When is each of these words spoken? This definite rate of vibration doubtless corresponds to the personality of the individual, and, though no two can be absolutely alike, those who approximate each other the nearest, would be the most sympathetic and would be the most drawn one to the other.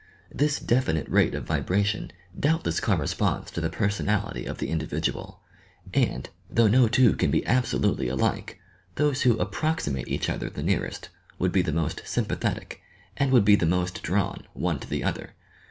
This 0.33 0.59
definite 0.59 1.07
rate 1.09 1.35
of 1.35 1.43
vibration 1.45 2.09
doubtless 2.39 2.79
corresponds 2.79 3.51
to 3.51 3.61
the 3.61 3.69
personality 3.69 4.45
of 4.45 4.57
the 4.57 4.69
individual, 4.69 5.41
and, 5.93 6.27
though 6.49 6.65
no 6.67 6.87
two 6.87 7.13
can 7.15 7.29
be 7.29 7.45
absolutely 7.45 8.07
alike, 8.07 8.59
those 8.95 9.21
who 9.21 9.37
approximate 9.37 10.07
each 10.07 10.27
other 10.27 10.49
the 10.49 10.63
nearest, 10.63 11.09
would 11.37 11.51
be 11.51 11.61
the 11.61 11.71
most 11.71 12.01
sympathetic 12.03 12.81
and 13.15 13.31
would 13.31 13.45
be 13.45 13.55
the 13.55 13.67
most 13.67 14.01
drawn 14.01 14.47
one 14.53 14.79
to 14.79 14.89
the 14.89 15.03
other. 15.03 15.35